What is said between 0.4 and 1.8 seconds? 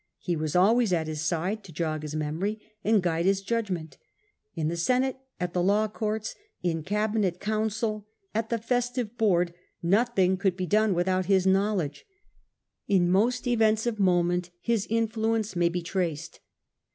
always at his side, to